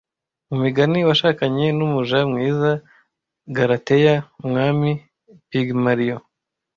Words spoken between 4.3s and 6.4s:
Umwami Pygmalion